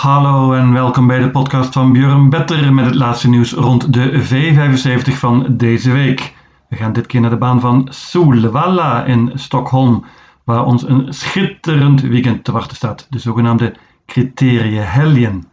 Hallo 0.00 0.52
en 0.52 0.72
welkom 0.72 1.06
bij 1.06 1.18
de 1.18 1.30
podcast 1.30 1.72
van 1.72 1.92
Björn 1.92 2.28
Better 2.28 2.74
met 2.74 2.84
het 2.84 2.94
laatste 2.94 3.28
nieuws 3.28 3.52
rond 3.52 3.92
de 3.92 4.24
V75 4.24 5.12
van 5.12 5.46
deze 5.56 5.92
week. 5.92 6.34
We 6.68 6.76
gaan 6.76 6.92
dit 6.92 7.06
keer 7.06 7.20
naar 7.20 7.30
de 7.30 7.36
baan 7.36 7.60
van 7.60 7.88
Solvalla 7.90 9.04
in 9.04 9.30
Stockholm, 9.34 10.04
waar 10.44 10.64
ons 10.64 10.88
een 10.88 11.12
schitterend 11.12 12.00
weekend 12.00 12.44
te 12.44 12.52
wachten 12.52 12.76
staat, 12.76 13.06
de 13.10 13.18
zogenaamde 13.18 13.74
Helgen. 14.06 15.46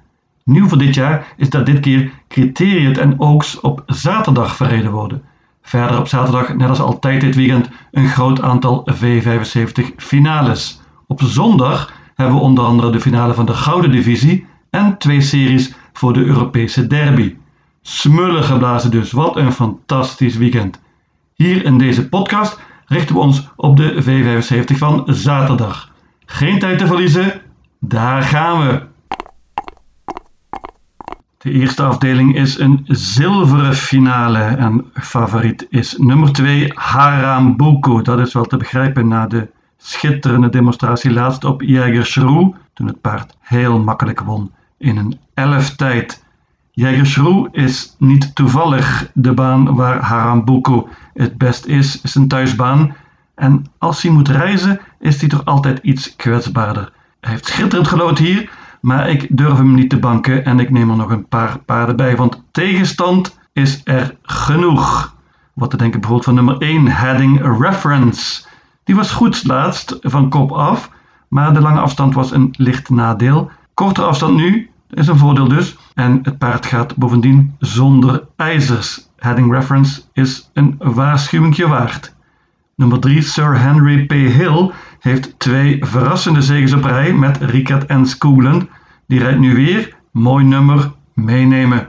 Nieuw 0.43 0.68
voor 0.68 0.77
dit 0.77 0.95
jaar 0.95 1.34
is 1.38 1.50
dat 1.50 1.66
dit 1.66 1.79
keer 1.79 2.11
Criteriet 2.27 2.98
en 2.98 3.20
Oaks 3.20 3.59
op 3.59 3.84
zaterdag 3.86 4.55
verreden 4.55 4.91
worden. 4.91 5.23
Verder 5.61 6.00
op 6.00 6.07
zaterdag, 6.07 6.55
net 6.55 6.70
als 6.70 6.79
altijd 6.79 7.21
dit 7.21 7.36
weekend, 7.36 7.70
een 7.91 8.07
groot 8.07 8.41
aantal 8.41 8.88
V75 8.93 9.95
finales. 9.95 10.82
Op 11.07 11.21
zondag 11.21 11.96
hebben 12.18 12.36
we 12.36 12.41
onder 12.41 12.63
andere 12.63 12.91
de 12.91 12.99
finale 12.99 13.33
van 13.33 13.45
de 13.45 13.54
Gouden 13.54 13.91
Divisie 13.91 14.46
en 14.69 14.97
twee 14.97 15.21
series 15.21 15.73
voor 15.93 16.14
de 16.14 16.24
Europese 16.24 16.87
derby. 16.87 17.36
Smullen 17.82 18.43
geblazen 18.43 18.91
dus, 18.91 19.11
wat 19.11 19.36
een 19.36 19.51
fantastisch 19.51 20.38
weekend. 20.38 20.82
Hier 21.33 21.65
in 21.65 21.77
deze 21.77 22.10
podcast 22.10 22.60
richten 22.86 23.15
we 23.15 23.21
ons 23.21 23.47
op 23.55 23.77
de 23.77 24.04
V75 24.04 24.77
van 24.77 25.04
zaterdag. 25.05 25.91
Geen 26.25 26.60
tijd 26.60 26.77
te 26.77 26.88
verliezen, 26.88 27.41
daar 27.79 28.21
gaan 28.21 28.68
we! 28.68 28.82
De 31.38 31.52
eerste 31.52 31.83
afdeling 31.83 32.36
is 32.36 32.59
een 32.59 32.83
zilveren 32.88 33.75
finale 33.75 34.39
en 34.39 34.86
favoriet 34.94 35.67
is 35.69 35.97
nummer 35.97 36.31
2 36.31 36.72
Harambuku. 36.75 38.02
Dat 38.02 38.19
is 38.19 38.33
wel 38.33 38.45
te 38.45 38.58
begrijpen 38.58 39.08
na 39.08 39.27
de 39.27 39.47
schitterende 39.77 40.49
demonstratie 40.49 41.11
laatst 41.11 41.44
op 41.44 41.61
Jägersro, 41.61 42.55
toen 42.73 42.88
het 42.88 43.02
paard 43.02 43.38
heel 43.39 43.80
makkelijk 43.80 44.19
won 44.19 44.52
in 44.77 44.97
een 44.97 45.19
elf 45.33 45.75
tijd. 45.75 46.23
Jägersro 46.71 47.47
is 47.52 47.95
niet 47.97 48.35
toevallig 48.35 49.11
de 49.13 49.33
baan 49.33 49.75
waar 49.75 50.02
Harambuku 50.02 50.83
het 51.13 51.37
best 51.37 51.65
is, 51.65 52.02
is 52.02 52.15
een 52.15 52.27
thuisbaan. 52.27 52.95
En 53.35 53.65
als 53.77 54.02
hij 54.02 54.11
moet 54.11 54.27
reizen, 54.27 54.79
is 54.99 55.19
hij 55.19 55.29
toch 55.29 55.45
altijd 55.45 55.80
iets 55.81 56.15
kwetsbaarder. 56.15 56.91
Hij 57.19 57.31
heeft 57.31 57.45
schitterend 57.45 57.87
gelood 57.87 58.17
hier, 58.17 58.49
maar 58.81 59.09
ik 59.09 59.27
durf 59.37 59.57
hem 59.57 59.73
niet 59.73 59.89
te 59.89 59.99
banken 59.99 60.45
en 60.45 60.59
ik 60.59 60.69
neem 60.69 60.89
er 60.89 60.95
nog 60.95 61.11
een 61.11 61.27
paar 61.27 61.59
paarden 61.59 61.95
bij, 61.95 62.15
want 62.15 62.43
tegenstand 62.52 63.39
is 63.53 63.81
er 63.83 64.15
genoeg. 64.21 65.15
Wat 65.53 65.69
te 65.69 65.77
denken 65.77 65.99
bijvoorbeeld 65.99 66.35
van 66.35 66.45
nummer 66.45 66.57
1, 66.57 66.87
Heading 66.87 67.59
Reference. 67.59 68.46
Die 68.88 68.95
was 68.95 69.11
goed 69.11 69.43
laatst 69.47 69.97
van 70.02 70.30
kop 70.30 70.52
af, 70.52 70.91
maar 71.27 71.53
de 71.53 71.61
lange 71.61 71.80
afstand 71.80 72.13
was 72.13 72.31
een 72.31 72.53
licht 72.57 72.89
nadeel. 72.89 73.52
Korte 73.73 74.02
afstand 74.02 74.35
nu 74.35 74.69
is 74.89 75.07
een 75.07 75.17
voordeel 75.17 75.47
dus. 75.47 75.77
En 75.93 76.19
het 76.23 76.38
paard 76.38 76.66
gaat 76.66 76.95
bovendien 76.95 77.55
zonder 77.59 78.27
ijzers. 78.35 79.09
Heading 79.17 79.52
reference 79.53 80.02
is 80.13 80.49
een 80.53 80.75
waarschuwingje 80.77 81.67
waard. 81.67 82.15
Nummer 82.75 82.99
3, 82.99 83.21
Sir 83.21 83.59
Henry 83.59 84.05
P. 84.05 84.11
Hill, 84.11 84.71
heeft 84.99 85.39
twee 85.39 85.85
verrassende 85.85 86.41
zegens 86.41 86.73
op 86.73 86.83
rij 86.83 87.13
met 87.13 87.38
Ricard 87.38 87.85
en 87.85 88.05
Schoolen. 88.05 88.69
Die 89.08 89.19
rijdt 89.19 89.39
nu 89.39 89.55
weer. 89.55 89.95
Mooi 90.11 90.45
nummer, 90.45 90.91
meenemen. 91.13 91.88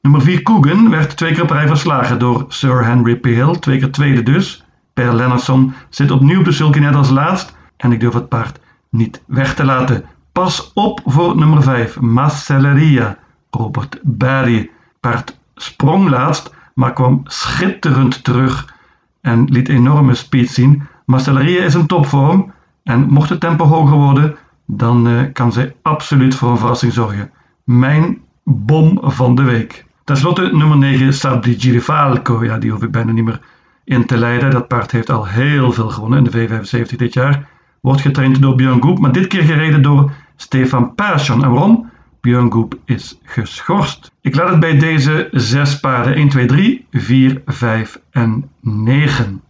Nummer 0.00 0.22
4, 0.22 0.42
Coogan, 0.42 0.90
werd 0.90 1.16
twee 1.16 1.32
keer 1.32 1.42
op 1.42 1.50
rij 1.50 1.66
verslagen 1.66 2.18
door 2.18 2.44
Sir 2.48 2.84
Henry 2.84 3.16
P. 3.16 3.24
Hill, 3.24 3.56
twee 3.56 3.78
keer 3.78 3.90
tweede 3.90 4.22
dus. 4.22 4.64
Per 4.94 5.14
Lennartson 5.14 5.74
zit 5.88 6.10
opnieuw 6.10 6.38
op 6.38 6.44
de 6.44 6.52
sulky 6.52 6.78
net 6.78 6.94
als 6.94 7.10
laatst 7.10 7.56
en 7.76 7.92
ik 7.92 8.00
durf 8.00 8.14
het 8.14 8.28
paard 8.28 8.60
niet 8.88 9.22
weg 9.26 9.54
te 9.54 9.64
laten. 9.64 10.04
Pas 10.32 10.70
op 10.74 11.00
voor 11.04 11.36
nummer 11.36 11.62
5, 11.62 12.00
Macelleria, 12.00 13.18
Robert 13.50 13.98
Barry. 14.02 14.70
Paard 15.00 15.38
sprong 15.54 16.08
laatst, 16.08 16.54
maar 16.74 16.92
kwam 16.92 17.20
schitterend 17.24 18.24
terug 18.24 18.74
en 19.20 19.44
liet 19.44 19.68
enorme 19.68 20.14
speed 20.14 20.50
zien. 20.50 20.82
Macelleria 21.04 21.64
is 21.64 21.74
in 21.74 21.86
topvorm 21.86 22.52
en 22.82 23.08
mocht 23.08 23.28
het 23.28 23.40
tempo 23.40 23.64
hoger 23.64 23.96
worden, 23.96 24.36
dan 24.66 25.06
uh, 25.06 25.22
kan 25.32 25.52
zij 25.52 25.74
absoluut 25.82 26.34
voor 26.34 26.50
een 26.50 26.58
verrassing 26.58 26.92
zorgen. 26.92 27.30
Mijn 27.64 28.20
bom 28.44 28.98
van 29.02 29.34
de 29.34 29.42
week. 29.42 29.86
Ten 30.04 30.16
slotte 30.16 30.50
nummer 30.52 30.76
9, 30.76 31.14
Sabdi 31.14 31.60
Girifalco. 31.60 32.44
Ja, 32.44 32.58
die 32.58 32.70
hoef 32.70 32.82
ik 32.82 32.90
bijna 32.90 33.12
niet 33.12 33.24
meer 33.24 33.40
in 33.84 34.06
te 34.06 34.16
leiden. 34.16 34.50
Dat 34.50 34.68
paard 34.68 34.90
heeft 34.90 35.10
al 35.10 35.26
heel 35.26 35.72
veel 35.72 35.88
gewonnen 35.88 36.18
in 36.18 36.30
de 36.30 36.48
V75 36.48 36.96
dit 36.96 37.14
jaar. 37.14 37.48
Wordt 37.80 38.00
getraind 38.00 38.42
door 38.42 38.54
Björn 38.54 38.82
Goep, 38.82 38.98
maar 38.98 39.12
dit 39.12 39.26
keer 39.26 39.42
gereden 39.42 39.82
door 39.82 40.12
Stefan 40.36 40.94
Persson. 40.94 41.44
En 41.44 41.50
waarom? 41.50 41.90
Björn 42.20 42.52
Goep 42.52 42.74
is 42.84 43.18
geschorst. 43.22 44.12
Ik 44.20 44.34
laat 44.34 44.48
het 44.48 44.60
bij 44.60 44.78
deze 44.78 45.28
zes 45.30 45.80
paarden 45.80 46.14
1, 46.14 46.28
2, 46.28 46.46
3, 46.46 46.86
4, 46.90 47.42
5 47.46 48.00
en 48.10 48.50
9. 48.60 49.42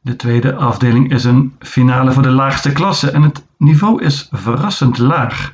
De 0.00 0.16
tweede 0.16 0.54
afdeling 0.54 1.12
is 1.12 1.24
een 1.24 1.54
finale 1.58 2.12
voor 2.12 2.22
de 2.22 2.30
laagste 2.30 2.72
klasse 2.72 3.10
en 3.10 3.22
het 3.22 3.46
niveau 3.56 4.02
is 4.02 4.28
verrassend 4.30 4.98
laag. 4.98 5.52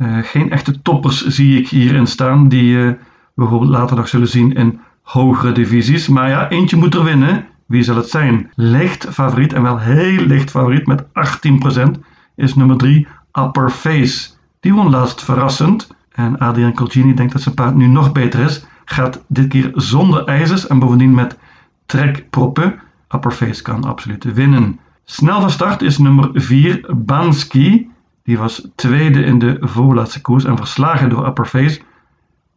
Uh, 0.00 0.18
geen 0.22 0.50
echte 0.50 0.82
toppers 0.82 1.26
zie 1.26 1.58
ik 1.58 1.68
hierin 1.68 2.06
staan 2.06 2.48
die 2.48 2.76
uh, 2.76 2.86
we 2.86 2.98
bijvoorbeeld 3.34 3.70
later 3.70 3.96
nog 3.96 4.08
zullen 4.08 4.28
zien 4.28 4.52
in 4.52 4.80
hogere 5.02 5.52
divisies. 5.52 6.08
Maar 6.08 6.28
ja, 6.28 6.48
eentje 6.48 6.76
moet 6.76 6.94
er 6.94 7.04
winnen. 7.04 7.46
Wie 7.66 7.82
zal 7.82 7.96
het 7.96 8.08
zijn? 8.08 8.50
Licht 8.54 9.06
favoriet 9.10 9.52
en 9.52 9.62
wel 9.62 9.78
heel 9.78 10.26
licht 10.26 10.50
favoriet 10.50 10.86
met 10.86 11.04
18% 11.04 12.00
is 12.36 12.54
nummer 12.54 12.76
3 12.76 13.06
Upper 13.32 13.70
Face. 13.70 14.30
Die 14.60 14.74
won 14.74 14.90
laatst 14.90 15.24
verrassend. 15.24 15.94
En 16.12 16.38
Adrian 16.38 16.74
Colgini 16.74 17.14
denkt 17.14 17.32
dat 17.32 17.42
zijn 17.42 17.54
paard 17.54 17.74
nu 17.74 17.86
nog 17.86 18.12
beter 18.12 18.40
is. 18.40 18.64
Gaat 18.84 19.24
dit 19.28 19.48
keer 19.48 19.70
zonder 19.74 20.24
ijzers 20.24 20.66
en 20.66 20.78
bovendien 20.78 21.14
met 21.14 21.38
trekproppen. 21.86 22.80
Upper 23.14 23.32
Face 23.32 23.62
kan 23.62 23.84
absoluut 23.84 24.24
winnen. 24.24 24.80
Snel 25.04 25.40
van 25.40 25.50
start 25.50 25.82
is 25.82 25.98
nummer 25.98 26.30
4 26.32 26.86
Bansky. 26.96 27.86
Die 28.22 28.38
was 28.38 28.68
tweede 28.74 29.24
in 29.24 29.38
de 29.38 29.56
voorlaatste 29.60 30.20
koers 30.20 30.44
en 30.44 30.56
verslagen 30.56 31.08
door 31.08 31.26
Upper 31.26 31.46
Face. 31.46 31.80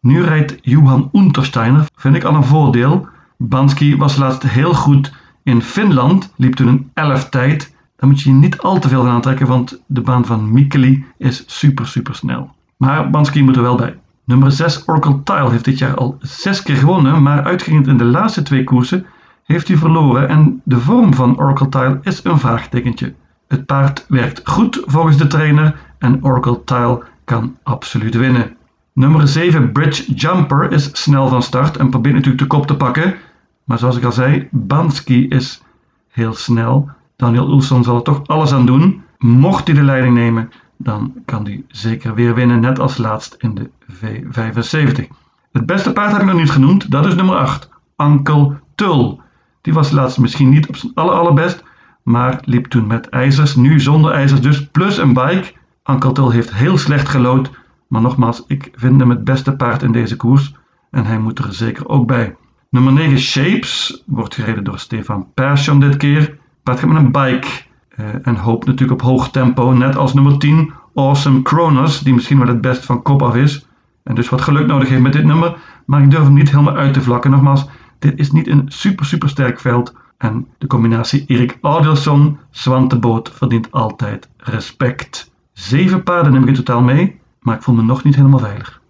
Nu 0.06 0.24
rijdt 0.24 0.58
Johan 0.62 1.10
Untersteiner, 1.14 1.86
vind 1.96 2.16
ik 2.16 2.24
al 2.24 2.36
een 2.36 2.44
voordeel. 2.44 3.08
Bansky 3.38 3.98
was 3.98 4.16
laatst 4.16 4.44
heel 4.44 4.74
goed 4.74 5.14
in 5.44 5.62
Finland, 5.62 6.34
liep 6.36 6.56
toen 6.56 6.68
een 6.68 6.92
11 6.94 7.30
tijd. 7.30 7.76
Daar 7.96 8.10
moet 8.10 8.22
je 8.22 8.30
je 8.30 8.36
niet 8.36 8.58
al 8.58 8.80
te 8.80 8.88
veel 8.88 9.02
van 9.04 9.12
aantrekken, 9.12 9.48
want 9.48 9.82
de 9.86 10.02
baan 10.02 10.26
van 10.26 10.52
Mikkeli 10.52 11.06
is 11.18 11.44
super 11.48 11.88
super 11.88 12.16
snel. 12.16 12.56
Maar 12.78 13.10
Bansky 13.10 13.42
moet 13.42 13.56
er 13.56 13.62
wel 13.62 13.76
bij. 13.76 13.98
Nummer 14.26 14.52
6 14.52 14.84
Oracle 14.88 15.24
Tile 15.24 15.50
heeft 15.50 15.66
dit 15.66 15.78
jaar 15.78 15.96
al 15.96 16.18
6 16.20 16.62
keer 16.62 16.76
gewonnen, 16.76 17.24
maar 17.24 17.44
uitgerekend 17.44 17.88
in 17.88 17.98
de 17.98 18.06
laatste 18.06 18.42
twee 18.42 18.64
koersen 18.64 19.06
heeft 19.44 19.68
hij 19.68 19.78
verloren 19.78 20.30
en 20.30 20.62
de 20.64 20.80
vorm 20.80 21.14
van 21.14 21.40
Oracle 21.40 21.70
Tile 21.70 22.00
is 22.02 22.24
een 22.24 22.40
vraagtekentje. 22.40 23.14
Het 23.48 23.66
paard 23.66 24.06
werkt 24.08 24.42
goed 24.44 24.82
volgens 24.86 25.18
de 25.18 25.28
trainer 25.28 25.76
en 25.98 26.26
Oracle 26.26 26.64
Tile 26.64 27.04
kan 27.24 27.58
absoluut 27.64 28.16
winnen. 28.16 28.56
Nummer 28.96 29.28
7 29.28 29.72
Bridge 29.72 30.14
Jumper 30.14 30.72
is 30.72 30.90
snel 30.94 31.28
van 31.28 31.42
start 31.42 31.78
en 31.78 31.90
probeert 31.90 32.16
natuurlijk 32.16 32.42
de 32.42 32.48
kop 32.48 32.68
te 32.68 32.76
pakken. 32.76 33.16
Maar 33.64 33.78
zoals 33.78 33.98
ik 33.98 34.04
al 34.04 34.12
zei, 34.12 34.48
Bansky 34.52 35.26
is 35.30 35.62
heel 36.10 36.34
snel. 36.34 36.90
Daniel 37.16 37.50
Ulsson 37.50 37.84
zal 37.84 37.96
er 37.96 38.02
toch 38.02 38.28
alles 38.28 38.54
aan 38.54 38.66
doen. 38.66 39.04
Mocht 39.18 39.68
hij 39.68 39.76
de 39.76 39.84
leiding 39.84 40.14
nemen, 40.14 40.52
dan 40.78 41.14
kan 41.26 41.46
hij 41.46 41.64
zeker 41.68 42.14
weer 42.14 42.36
winnen, 42.36 42.60
net 42.60 42.80
als 42.80 42.98
laatst 42.98 43.36
in 43.38 43.56
de 43.56 43.70
V75. 43.92 45.08
Het 45.52 45.66
beste 45.66 45.94
paard 45.94 46.12
heb 46.12 46.22
ik 46.22 46.28
nog 46.28 46.40
niet 46.40 46.52
genoemd, 46.52 46.92
dat 46.92 47.06
is 47.06 47.16
nummer 47.16 47.36
8, 47.36 47.70
Uncle 47.98 48.60
Tull. 48.76 49.18
Die 49.62 49.74
was 49.74 49.92
laatst 49.92 50.18
misschien 50.18 50.50
niet 50.50 50.68
op 50.68 50.76
zijn 50.76 50.92
aller 50.96 51.16
allerbest, 51.16 51.64
maar 52.04 52.42
liep 52.46 52.66
toen 52.66 52.88
met 52.88 53.10
ijzers, 53.10 53.56
nu 53.56 53.80
zonder 53.80 54.12
ijzers 54.12 54.42
dus, 54.42 54.68
plus 54.68 54.98
een 54.98 55.14
bike. 55.14 55.54
Uncle 55.86 56.12
Tull 56.12 56.32
heeft 56.32 56.54
heel 56.54 56.78
slecht 56.78 57.10
gelood, 57.10 57.52
maar 57.88 58.02
nogmaals, 58.02 58.44
ik 58.48 58.72
vind 58.76 59.00
hem 59.00 59.10
het 59.10 59.24
beste 59.24 59.56
paard 59.56 59.84
in 59.84 59.92
deze 59.92 60.16
koers 60.16 60.54
en 60.92 61.06
hij 61.06 61.20
moet 61.20 61.40
er 61.40 61.54
zeker 61.54 61.88
ook 61.88 62.08
bij. 62.08 62.36
Nummer 62.70 62.94
9 62.94 63.20
Shapes 63.20 64.04
wordt 64.06 64.36
gereden 64.36 64.64
door 64.64 64.80
Stefan 64.80 65.28
Persson 65.34 65.80
dit 65.80 65.98
keer. 65.98 66.38
Paard 66.64 66.80
gaat 66.80 66.90
met 66.90 66.98
een 66.98 67.12
bike 67.12 67.48
uh, 67.98 68.06
en 68.22 68.36
hoopt 68.36 68.66
natuurlijk 68.66 69.02
op 69.02 69.08
hoog 69.08 69.32
tempo, 69.32 69.72
net 69.72 69.96
als 69.96 70.14
nummer 70.14 70.38
10 70.38 70.74
Awesome 70.96 71.42
Kronos, 71.42 72.00
die 72.00 72.14
misschien 72.14 72.38
wel 72.38 72.48
het 72.48 72.62
best 72.62 72.86
van 72.86 73.02
kop 73.02 73.22
af 73.22 73.36
is. 73.36 73.68
En 74.04 74.16
dus 74.16 74.30
wat 74.30 74.42
geluk 74.42 74.68
nodig 74.68 74.90
heeft 74.90 75.02
met 75.02 75.14
dit 75.14 75.24
nummer, 75.26 75.58
maar 75.86 76.02
ik 76.02 76.12
durf 76.12 76.24
hem 76.24 76.34
niet 76.34 76.52
helemaal 76.52 76.76
uit 76.76 76.94
te 76.94 77.02
vlakken. 77.02 77.32
Nogmaals, 77.32 77.68
dit 78.00 78.20
is 78.20 78.32
niet 78.32 78.48
een 78.48 78.64
super 78.68 79.06
super 79.06 79.30
sterk 79.30 79.60
veld 79.60 79.96
en 80.18 80.48
de 80.58 80.68
combinatie 80.68 81.24
Erik 81.28 81.58
Adelsson, 81.62 82.40
Zwanteboot 82.50 83.32
verdient 83.32 83.72
altijd 83.72 84.30
respect. 84.38 85.32
Zeven 85.54 86.04
paarden 86.04 86.32
neem 86.32 86.42
ik 86.42 86.48
in 86.48 86.54
totaal 86.54 86.82
mee 86.82 87.20
maar 87.46 87.56
ik 87.56 87.62
voel 87.62 87.76
me 87.76 87.82
nog 87.82 88.04
niet 88.04 88.16
helemaal 88.16 88.40
veilig. 88.40 88.82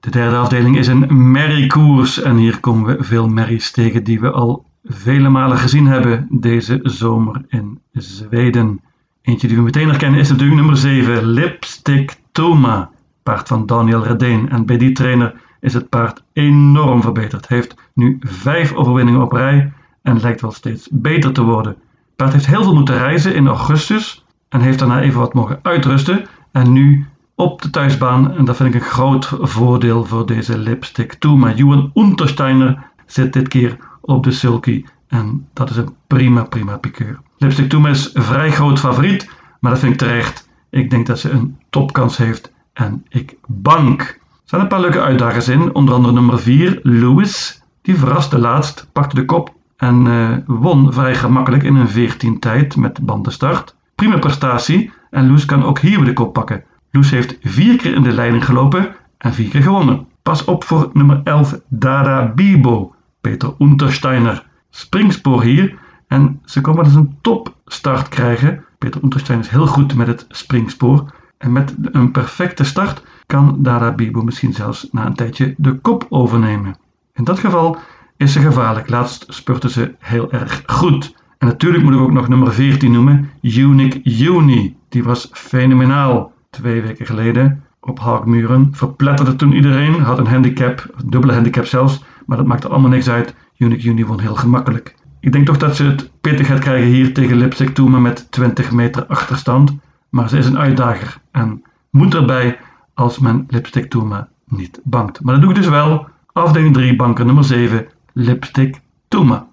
De 0.00 0.10
derde 0.10 0.36
afdeling 0.36 0.78
is 0.78 0.86
een 0.86 1.30
merriekoers 1.30 2.22
en 2.22 2.36
hier 2.36 2.60
komen 2.60 2.96
we 2.96 3.04
veel 3.04 3.28
merries 3.28 3.70
tegen 3.70 4.04
die 4.04 4.20
we 4.20 4.30
al 4.30 4.64
vele 4.84 5.28
malen 5.28 5.58
gezien 5.58 5.86
hebben 5.86 6.26
deze 6.30 6.78
zomer 6.82 7.44
in 7.48 7.80
Zweden. 7.92 8.80
Eentje 9.22 9.48
die 9.48 9.56
we 9.56 9.62
meteen 9.62 9.88
herkennen 9.88 10.20
is 10.20 10.28
natuurlijk 10.28 10.58
nummer 10.58 10.76
7, 10.76 11.24
Lipstick 11.24 12.16
Toma. 12.32 12.90
Paard 13.22 13.48
van 13.48 13.66
Daniel 13.66 14.04
Redeen. 14.04 14.48
En 14.48 14.66
bij 14.66 14.78
die 14.78 14.92
trainer 14.92 15.40
is 15.60 15.74
het 15.74 15.88
paard 15.88 16.24
enorm 16.32 17.02
verbeterd. 17.02 17.48
Heeft 17.48 17.74
nu 17.94 18.16
vijf 18.20 18.72
overwinningen 18.72 19.22
op 19.22 19.32
rij 19.32 19.72
en 20.02 20.20
lijkt 20.20 20.40
wel 20.40 20.52
steeds 20.52 20.88
beter 20.90 21.32
te 21.32 21.42
worden. 21.42 21.72
Het 21.72 22.16
paard 22.16 22.32
heeft 22.32 22.46
heel 22.46 22.62
veel 22.62 22.74
moeten 22.74 22.98
reizen 22.98 23.34
in 23.34 23.46
augustus 23.46 24.21
en 24.52 24.60
heeft 24.60 24.78
daarna 24.78 25.00
even 25.00 25.20
wat 25.20 25.34
mogen 25.34 25.58
uitrusten. 25.62 26.26
En 26.50 26.72
nu 26.72 27.06
op 27.34 27.62
de 27.62 27.70
thuisbaan, 27.70 28.36
en 28.36 28.44
dat 28.44 28.56
vind 28.56 28.74
ik 28.74 28.80
een 28.80 28.88
groot 28.88 29.32
voordeel 29.40 30.04
voor 30.04 30.26
deze 30.26 30.58
lipstick 30.58 31.14
toe. 31.14 31.36
Maar 31.36 31.54
Johan 31.54 31.90
Untersteiner 31.94 32.82
zit 33.06 33.32
dit 33.32 33.48
keer 33.48 33.76
op 34.00 34.24
de 34.24 34.32
sulky 34.32 34.84
en 35.08 35.48
dat 35.52 35.70
is 35.70 35.76
een 35.76 35.94
prima, 36.06 36.42
prima 36.42 36.76
piqueur. 36.76 37.20
Lipstick 37.38 37.68
Toom 37.68 37.86
is 37.86 38.10
vrij 38.14 38.50
groot 38.50 38.78
favoriet, 38.78 39.30
maar 39.60 39.70
dat 39.70 39.80
vind 39.80 39.92
ik 39.92 39.98
terecht. 39.98 40.48
Ik 40.70 40.90
denk 40.90 41.06
dat 41.06 41.18
ze 41.18 41.30
een 41.30 41.58
topkans 41.70 42.16
heeft 42.16 42.52
en 42.72 43.04
ik 43.08 43.36
bank. 43.46 44.00
Er 44.00 44.18
zijn 44.44 44.60
een 44.60 44.68
paar 44.68 44.80
leuke 44.80 45.00
uitdagers 45.00 45.48
in, 45.48 45.74
onder 45.74 45.94
andere 45.94 46.14
nummer 46.14 46.38
4, 46.38 46.80
Lewis. 46.82 47.62
Die 47.82 47.96
verraste 47.96 48.38
laatst, 48.38 48.88
pakte 48.92 49.14
de 49.14 49.24
kop 49.24 49.54
en 49.76 50.06
uh, 50.06 50.36
won 50.46 50.92
vrij 50.92 51.14
gemakkelijk 51.14 51.62
in 51.62 51.74
een 51.74 51.88
14 51.88 52.38
tijd 52.38 52.76
met 52.76 53.00
bandenstart. 53.00 53.74
Prima 54.02 54.18
prestatie 54.18 54.90
en 55.10 55.28
Loes 55.28 55.44
kan 55.44 55.64
ook 55.64 55.78
hier 55.78 55.96
weer 55.96 56.04
de 56.06 56.12
kop 56.12 56.32
pakken. 56.32 56.64
Loes 56.90 57.10
heeft 57.10 57.36
vier 57.42 57.76
keer 57.76 57.94
in 57.94 58.02
de 58.02 58.12
leiding 58.12 58.44
gelopen 58.44 58.94
en 59.18 59.34
vier 59.34 59.48
keer 59.48 59.62
gewonnen. 59.62 60.06
Pas 60.22 60.44
op 60.44 60.64
voor 60.64 60.90
nummer 60.92 61.20
11 61.24 61.60
Dada 61.68 62.32
Bibo, 62.34 62.94
Peter 63.20 63.54
Untersteiner. 63.58 64.46
Springspoor 64.70 65.42
hier 65.42 65.78
en 66.06 66.40
ze 66.44 66.60
komen 66.60 66.84
dus 66.84 66.94
een 66.94 67.18
topstart 67.20 68.08
krijgen. 68.08 68.64
Peter 68.78 69.02
Untersteiner 69.02 69.46
is 69.46 69.52
heel 69.52 69.66
goed 69.66 69.94
met 69.94 70.06
het 70.06 70.24
springspoor. 70.28 71.14
En 71.38 71.52
met 71.52 71.74
een 71.82 72.10
perfecte 72.10 72.64
start 72.64 73.02
kan 73.26 73.56
Dada 73.58 73.92
Bibo 73.92 74.22
misschien 74.22 74.52
zelfs 74.52 74.88
na 74.90 75.06
een 75.06 75.14
tijdje 75.14 75.54
de 75.56 75.74
kop 75.74 76.06
overnemen. 76.08 76.76
In 77.14 77.24
dat 77.24 77.38
geval 77.38 77.78
is 78.16 78.32
ze 78.32 78.40
gevaarlijk. 78.40 78.88
Laatst 78.88 79.24
spurte 79.28 79.70
ze 79.70 79.94
heel 79.98 80.32
erg 80.32 80.62
goed. 80.66 81.14
En 81.42 81.48
natuurlijk 81.48 81.84
moet 81.84 81.94
ik 81.94 82.00
ook 82.00 82.12
nog 82.12 82.28
nummer 82.28 82.52
14 82.52 82.92
noemen, 82.92 83.30
Unique 83.40 84.00
Uni. 84.04 84.76
Die 84.88 85.04
was 85.04 85.28
fenomenaal. 85.32 86.32
Twee 86.50 86.82
weken 86.82 87.06
geleden 87.06 87.64
op 87.80 87.98
Haagmuren. 88.00 88.68
Verpletterde 88.72 89.36
toen 89.36 89.52
iedereen. 89.52 90.00
Had 90.00 90.18
een 90.18 90.26
handicap, 90.26 90.94
dubbele 91.04 91.32
handicap 91.32 91.64
zelfs. 91.64 92.04
Maar 92.26 92.36
dat 92.36 92.46
maakte 92.46 92.68
allemaal 92.68 92.90
niks 92.90 93.08
uit. 93.08 93.34
Unique 93.56 93.88
Uni 93.88 94.04
won 94.04 94.20
heel 94.20 94.34
gemakkelijk. 94.34 94.94
Ik 95.20 95.32
denk 95.32 95.46
toch 95.46 95.56
dat 95.56 95.76
ze 95.76 95.84
het 95.84 96.10
pittig 96.20 96.46
gaat 96.46 96.58
krijgen 96.58 96.88
hier 96.88 97.14
tegen 97.14 97.36
Lipstick 97.36 97.74
Toema 97.74 97.98
met 97.98 98.30
20 98.30 98.72
meter 98.72 99.06
achterstand. 99.06 99.76
Maar 100.08 100.28
ze 100.28 100.38
is 100.38 100.46
een 100.46 100.58
uitdager 100.58 101.20
en 101.30 101.62
moet 101.90 102.14
erbij 102.14 102.58
als 102.94 103.18
men 103.18 103.44
Lipstick 103.48 103.90
Toema 103.90 104.28
niet 104.46 104.80
bankt. 104.84 105.20
Maar 105.22 105.34
dat 105.34 105.42
doe 105.42 105.52
ik 105.52 105.56
dus 105.56 105.68
wel. 105.68 106.08
Afdeling 106.32 106.74
3, 106.74 106.96
banker 106.96 107.24
nummer 107.24 107.44
7, 107.44 107.86
Lipstick 108.12 108.80
Toema. 109.08 109.50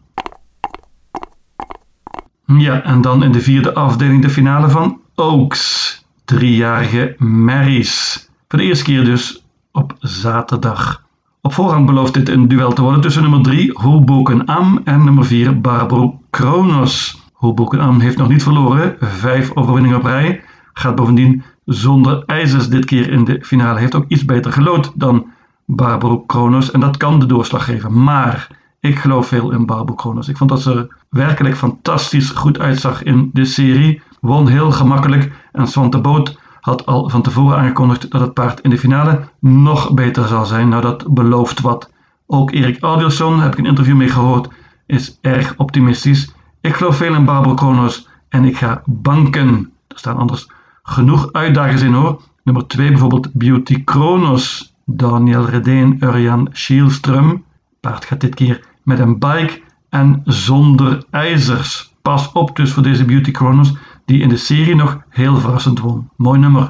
Ja, 2.57 2.84
en 2.84 3.01
dan 3.01 3.24
in 3.24 3.31
de 3.31 3.40
vierde 3.40 3.74
afdeling 3.74 4.22
de 4.22 4.30
finale 4.30 4.69
van 4.69 5.00
Oaks. 5.16 6.06
Driejarige 6.25 7.16
Marys. 7.18 8.30
Voor 8.48 8.60
de 8.60 8.66
eerste 8.66 8.84
keer 8.84 9.06
dus 9.06 9.44
op 9.72 9.96
zaterdag. 10.00 11.04
Op 11.42 11.54
voorhand 11.54 11.86
belooft 11.86 12.13
dit 12.13 12.30
een 12.30 12.48
duel 12.48 12.74
te 12.74 12.81
worden 12.81 13.01
tussen 13.01 13.22
nummer 13.22 13.42
3 13.42 13.72
Hoboken 13.74 14.46
Am 14.46 14.81
en 14.84 15.04
nummer 15.04 15.25
4 15.25 15.62
Barbaro 15.62 16.22
Kronos. 16.30 17.22
Hoboken 17.34 17.80
Am 17.80 18.00
heeft 18.00 18.18
nog 18.18 18.30
niet 18.30 18.44
verloren, 18.44 18.95
vijf 19.00 19.52
overwinningen 19.56 19.98
op 19.98 20.04
rij. 20.04 20.44
Gaat 20.74 20.95
bovendien 20.95 21.44
zonder 21.66 22.24
ijzers 22.25 22.69
dit 22.69 22.86
keer 22.86 23.12
in 23.12 23.24
de 23.24 23.40
finale. 23.42 23.80
Heeft 23.80 23.95
ook 23.95 24.06
iets 24.07 24.25
beter 24.25 24.52
gelood 24.52 24.92
dan 24.95 25.25
Barbaro 25.66 26.19
Kronos 26.19 26.72
en 26.72 26.80
dat 26.80 26.98
kan 26.98 27.19
de 27.19 27.25
doorslag 27.25 27.66
geven. 27.66 28.04
Maar 28.04 28.58
ik 28.80 29.00
geloof 29.00 29.28
veel 29.28 29.52
in 29.52 29.66
Barbaro 29.66 29.96
Kronos. 29.96 30.28
Ik 30.28 30.38
vond 30.38 30.50
dat 30.50 30.62
ze 30.62 30.74
er 30.74 30.96
werkelijk 31.10 31.58
fantastisch 31.58 32.30
goed 32.30 32.60
uitzag 32.60 33.04
in 33.04 33.30
de 33.34 33.46
serie. 33.46 34.02
Won 34.22 34.48
heel 34.48 34.72
gemakkelijk 34.72 35.31
en 35.52 35.68
Svante 35.68 36.02
Boot 36.02 36.38
had 36.60 36.86
al 36.86 37.10
van 37.10 37.22
tevoren 37.22 37.58
aangekondigd 37.58 38.12
dat 38.12 38.22
het 38.22 38.34
paard 38.34 38.60
in 38.60 38.70
de 38.70 38.78
finale 38.78 39.20
nog 39.40 39.94
beter 39.94 40.28
zal 40.28 40.46
zijn. 40.46 40.70
Nou, 40.70 40.81
dat 40.81 41.14
belooft 41.14 41.62
wat. 41.62 41.92
Ook 42.28 42.52
Erik 42.52 42.84
Adielson, 42.84 43.40
heb 43.40 43.52
ik 43.52 43.58
een 43.58 43.66
interview 43.66 43.96
mee 43.96 44.10
gehoord, 44.10 44.50
is 44.86 45.18
erg 45.22 45.54
optimistisch. 45.58 46.34
Ik 46.62 46.76
geloof 46.76 46.98
veel 46.98 47.14
in 47.14 47.26
Barbara 47.26 47.56
Kronos 47.56 48.08
en 48.30 48.46
ik 48.46 48.58
ga 48.58 48.81
banken. 48.86 49.72
Er 49.88 49.98
staan 49.98 50.18
anders 50.18 50.48
genoeg 50.84 51.31
uitdagers 51.31 51.81
in 51.81 51.94
hoor. 51.94 52.22
Nummer 52.44 52.68
2 52.68 52.90
bijvoorbeeld 52.90 53.34
Beauty 53.34 53.84
Kronos. 53.84 54.74
Daniel 54.86 55.46
Redeen, 55.46 55.98
Urjan 56.00 56.48
Schielström. 56.52 57.44
Paard 57.80 58.06
gaat 58.06 58.22
dit 58.22 58.36
keer 58.36 58.68
met 58.89 59.00
een 59.00 59.19
bike 59.19 59.62
en 59.89 60.21
zonder 60.24 61.03
ijzers. 61.09 61.94
Pas 62.01 62.31
op 62.31 62.56
dus 62.56 62.74
voor 62.74 62.83
deze 62.83 63.06
Beauty 63.06 63.31
Kronos 63.31 63.74
die 64.06 64.21
in 64.21 64.30
de 64.30 64.38
serie 64.38 64.75
nog 64.75 65.01
heel 65.09 65.38
verrassend 65.38 65.80
won. 65.80 66.09
Mooi 66.15 66.39
nummer. 66.39 66.69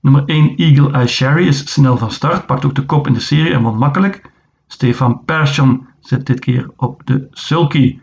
Nummer 0.00 0.22
1 0.26 0.56
Eagle 0.56 0.92
Eye 0.92 1.06
Sherry 1.06 1.46
is 1.46 1.72
snel 1.72 1.96
van 1.96 2.10
start, 2.10 2.46
pakt 2.46 2.64
ook 2.64 2.74
de 2.74 2.84
kop 2.84 3.06
in 3.06 3.12
de 3.12 3.20
serie 3.20 3.52
en 3.52 3.62
won 3.62 3.78
makkelijk. 3.78 4.30
Stefan 4.66 5.24
Persson 5.24 5.86
zit 6.00 6.26
dit 6.26 6.40
keer 6.40 6.70
op 6.76 7.02
de 7.04 7.28
sulky. 7.30 7.98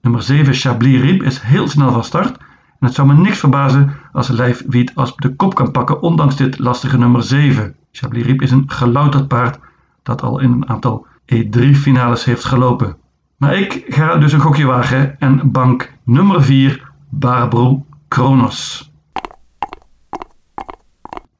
Nummer 0.00 0.22
7 0.22 0.54
Chablis 0.54 1.00
Rib 1.00 1.22
is 1.22 1.40
heel 1.40 1.68
snel 1.68 1.92
van 1.92 2.04
start. 2.04 2.36
En 2.80 2.86
het 2.86 2.94
zou 2.94 3.08
me 3.08 3.14
niks 3.14 3.38
verbazen 3.38 3.96
als 4.12 4.28
Lijf 4.28 4.64
Wiet 4.66 4.94
als 4.94 5.16
de 5.16 5.34
kop 5.34 5.54
kan 5.54 5.70
pakken, 5.70 6.02
ondanks 6.02 6.36
dit 6.36 6.58
lastige 6.58 6.98
nummer 6.98 7.22
7. 7.22 7.74
Chablis 7.92 8.24
Rib 8.24 8.42
is 8.42 8.50
een 8.50 8.64
gelouterd 8.66 9.28
paard 9.28 9.58
dat 10.02 10.22
al 10.22 10.40
in 10.40 10.52
een 10.52 10.68
aantal 10.68 11.06
E3-finales 11.26 12.24
heeft 12.24 12.44
gelopen. 12.44 12.96
Maar 13.36 13.58
ik 13.58 13.84
ga 13.88 14.16
dus 14.16 14.32
een 14.32 14.40
gokje 14.40 14.66
wagen 14.66 15.20
en 15.20 15.50
bank 15.50 15.92
nummer 16.04 16.44
4 16.44 16.90
Barbro 17.08 17.86
Kronos. 18.08 18.92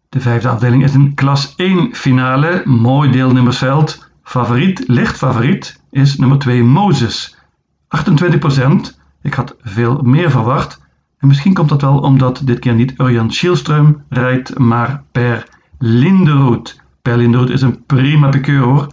De 0.09 0.21
vijfde 0.21 0.49
afdeling 0.49 0.83
is 0.83 0.95
een 0.95 1.15
klas 1.15 1.55
1 1.57 1.95
finale, 1.95 2.63
mooi 2.65 3.11
deelnemersveld. 3.11 4.11
Favoriet, 4.23 4.85
licht 4.87 5.17
favoriet, 5.17 5.81
is 5.91 6.17
nummer 6.17 6.39
2 6.39 6.63
Mozes. 6.63 7.39
28%, 7.89 8.99
ik 9.23 9.35
had 9.35 9.57
veel 9.63 10.01
meer 10.03 10.31
verwacht. 10.31 10.83
En 11.19 11.29
misschien 11.29 11.55
komt 11.55 11.69
dat 11.69 11.81
wel 11.81 11.99
omdat 11.99 12.41
dit 12.45 12.59
keer 12.59 12.75
niet 12.75 12.95
Urjan 12.99 13.31
Schielström 13.33 14.03
rijdt, 14.09 14.59
maar 14.59 15.03
Per 15.13 15.49
Linderoet. 15.79 16.81
Per 17.03 17.17
Linderoet 17.17 17.51
is 17.51 17.63
een 17.63 17.85
prima 17.87 18.29
piqueur 18.29 18.63
hoor. 18.63 18.87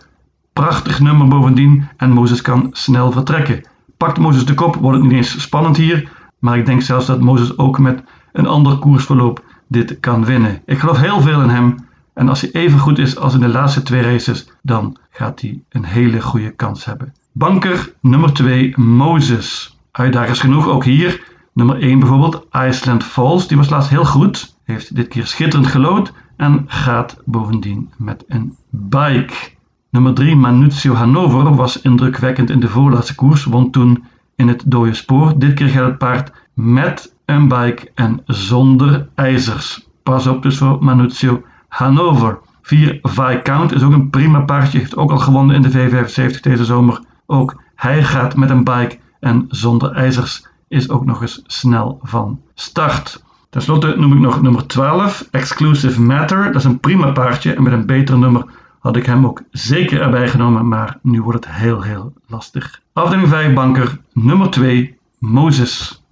Prachtig 0.53 0.99
nummer 0.99 1.27
bovendien 1.27 1.87
en 1.97 2.11
Mozes 2.11 2.41
kan 2.41 2.69
snel 2.71 3.11
vertrekken. 3.11 3.61
Pakt 3.97 4.17
Mozes 4.17 4.45
de 4.45 4.53
kop, 4.53 4.75
wordt 4.75 4.97
het 4.97 5.07
niet 5.07 5.15
eens 5.15 5.41
spannend 5.41 5.77
hier. 5.77 6.11
Maar 6.39 6.57
ik 6.57 6.65
denk 6.65 6.81
zelfs 6.81 7.05
dat 7.05 7.21
Mozes 7.21 7.57
ook 7.57 7.79
met 7.79 8.03
een 8.31 8.47
ander 8.47 8.77
koersverloop 8.77 9.43
dit 9.67 9.99
kan 9.99 10.25
winnen. 10.25 10.61
Ik 10.65 10.79
geloof 10.79 10.99
heel 10.99 11.21
veel 11.21 11.41
in 11.41 11.49
hem. 11.49 11.75
En 12.13 12.29
als 12.29 12.41
hij 12.41 12.51
even 12.51 12.79
goed 12.79 12.97
is 12.97 13.17
als 13.17 13.33
in 13.33 13.39
de 13.39 13.47
laatste 13.47 13.81
twee 13.81 14.01
races, 14.01 14.51
dan 14.61 14.97
gaat 15.09 15.41
hij 15.41 15.63
een 15.69 15.83
hele 15.83 16.21
goede 16.21 16.51
kans 16.51 16.85
hebben. 16.85 17.13
Banker 17.31 17.93
nummer 18.01 18.33
2, 18.33 18.73
Moses. 18.79 19.77
Uitdagers 19.91 20.39
genoeg 20.39 20.67
ook 20.67 20.83
hier. 20.83 21.23
Nummer 21.53 21.81
1 21.81 21.99
bijvoorbeeld, 21.99 22.45
Iceland 22.51 23.03
Falls. 23.03 23.47
Die 23.47 23.57
was 23.57 23.69
laatst 23.69 23.89
heel 23.89 24.05
goed. 24.05 24.55
Heeft 24.63 24.95
dit 24.95 25.07
keer 25.07 25.25
schitterend 25.25 25.67
gelood. 25.67 26.13
En 26.37 26.63
gaat 26.67 27.21
bovendien 27.25 27.91
met 27.97 28.23
een 28.27 28.55
bike. 28.69 29.33
Nummer 29.91 30.13
3, 30.13 30.35
Manuzio 30.35 30.93
Hannover, 30.93 31.55
was 31.55 31.81
indrukwekkend 31.81 32.49
in 32.49 32.59
de 32.59 32.67
voorlaatste 32.67 33.15
koers. 33.15 33.43
Won 33.43 33.71
toen 33.71 34.03
in 34.35 34.47
het 34.47 34.63
dode 34.65 34.93
spoor. 34.93 35.33
Dit 35.39 35.53
keer 35.53 35.67
gaat 35.67 35.85
het 35.85 35.97
paard 35.97 36.31
met 36.53 37.15
een 37.25 37.47
bike 37.47 37.91
en 37.95 38.21
zonder 38.25 39.07
ijzers. 39.15 39.87
Pas 40.03 40.27
op 40.27 40.43
dus 40.43 40.57
voor 40.57 40.83
Manuzio 40.83 41.43
Hannover. 41.67 42.39
4 42.61 42.99
Viscount 43.01 43.71
is 43.71 43.83
ook 43.83 43.91
een 43.91 44.09
prima 44.09 44.41
paardje, 44.41 44.77
heeft 44.77 44.95
ook 44.95 45.11
al 45.11 45.17
gewonnen 45.17 45.55
in 45.55 45.61
de 45.61 45.71
V75 45.71 46.39
deze 46.41 46.65
zomer. 46.65 47.01
Ook 47.25 47.61
hij 47.75 48.03
gaat 48.03 48.35
met 48.35 48.49
een 48.49 48.63
bike 48.63 48.97
en 49.19 49.45
zonder 49.47 49.91
ijzers 49.91 50.47
is 50.67 50.89
ook 50.89 51.05
nog 51.05 51.21
eens 51.21 51.43
snel 51.45 51.99
van 52.01 52.39
start. 52.53 53.23
Ten 53.49 53.61
slotte 53.61 53.95
noem 53.97 54.13
ik 54.13 54.19
nog 54.19 54.41
nummer 54.41 54.67
12, 54.67 55.27
Exclusive 55.31 56.01
Matter. 56.01 56.45
Dat 56.45 56.55
is 56.55 56.63
een 56.63 56.79
prima 56.79 57.11
paardje 57.11 57.53
en 57.53 57.63
met 57.63 57.73
een 57.73 57.85
beter 57.85 58.17
nummer 58.17 58.45
had 58.81 58.95
ik 58.95 59.05
hem 59.05 59.25
ook 59.25 59.41
zeker 59.51 60.01
erbij 60.01 60.27
genomen, 60.27 60.67
maar 60.67 60.97
nu 61.01 61.21
wordt 61.21 61.45
het 61.45 61.55
heel 61.55 61.81
heel 61.81 62.13
lastig. 62.27 62.81
Afdeling 62.93 63.27
5 63.27 63.53
banker, 63.53 63.97
nummer 64.13 64.49
2, 64.49 64.97
Moses. 65.17 66.03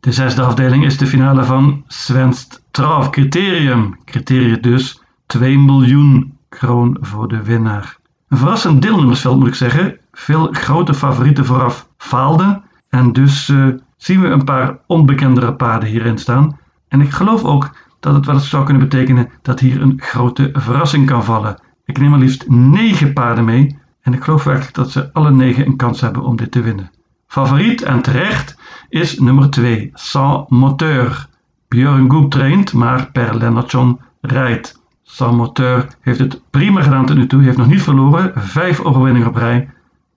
De 0.00 0.12
zesde 0.12 0.42
afdeling 0.42 0.84
is 0.84 0.98
de 0.98 1.06
finale 1.06 1.44
van 1.44 1.84
Svenst 1.86 2.62
Trav 2.70 3.10
Criterium. 3.10 3.98
Criterium 4.04 4.60
dus 4.60 5.02
2 5.26 5.58
miljoen 5.58 6.38
kroon 6.48 6.96
voor 7.00 7.28
de 7.28 7.42
winnaar. 7.42 7.96
Een 8.28 8.38
verrassend 8.38 8.82
deelnemersveld 8.82 9.38
moet 9.38 9.48
ik 9.48 9.54
zeggen. 9.54 9.98
Veel 10.12 10.48
grote 10.52 10.94
favorieten 10.94 11.44
vooraf 11.44 11.88
faalden. 11.96 12.62
En 12.88 13.12
dus 13.12 13.48
uh, 13.48 13.74
zien 13.96 14.20
we 14.20 14.28
een 14.28 14.44
paar 14.44 14.78
onbekendere 14.86 15.54
paarden 15.54 15.88
hierin 15.88 16.18
staan. 16.18 16.58
En 16.88 17.00
ik 17.00 17.10
geloof 17.10 17.44
ook 17.44 17.70
dat 18.00 18.14
het 18.14 18.26
wel 18.26 18.34
eens 18.34 18.48
zou 18.48 18.64
kunnen 18.64 18.88
betekenen 18.88 19.28
dat 19.42 19.60
hier 19.60 19.80
een 19.80 20.00
grote 20.02 20.50
verrassing 20.52 21.06
kan 21.06 21.24
vallen. 21.24 21.62
Ik 21.84 21.98
neem 21.98 22.10
maar 22.10 22.18
liefst 22.18 22.48
9 22.48 23.12
paarden 23.12 23.44
mee 23.44 23.78
en 24.02 24.12
ik 24.12 24.24
geloof 24.24 24.44
werkelijk 24.44 24.74
dat 24.74 24.90
ze 24.90 25.12
alle 25.12 25.30
9 25.30 25.66
een 25.66 25.76
kans 25.76 26.00
hebben 26.00 26.22
om 26.22 26.36
dit 26.36 26.50
te 26.50 26.60
winnen. 26.60 26.90
Favoriet 27.26 27.82
en 27.82 28.02
terecht 28.02 28.58
is 28.88 29.18
nummer 29.18 29.50
2, 29.50 29.90
Sans 29.94 30.48
Moteur. 30.48 31.28
Björn 31.68 32.10
Goep 32.10 32.30
traint, 32.30 32.72
maar 32.72 33.10
Per 33.12 33.36
Lennartson 33.36 34.00
rijdt. 34.20 34.82
Sans 35.02 35.36
Moteur 35.36 35.86
heeft 36.00 36.18
het 36.18 36.42
prima 36.50 36.82
gedaan 36.82 37.06
tot 37.06 37.16
nu 37.16 37.26
toe, 37.26 37.42
heeft 37.42 37.56
nog 37.56 37.68
niet 37.68 37.82
verloren, 37.82 38.32
5 38.34 38.80
overwinningen 38.80 39.28
op 39.28 39.36
rij. 39.36 39.68